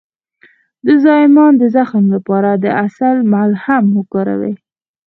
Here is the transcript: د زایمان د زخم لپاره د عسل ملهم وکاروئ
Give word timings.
د 0.85 0.87
زایمان 1.05 1.53
د 1.57 1.63
زخم 1.75 2.03
لپاره 2.15 2.51
د 2.63 2.65
عسل 2.81 3.17
ملهم 3.33 3.83
وکاروئ 3.97 4.55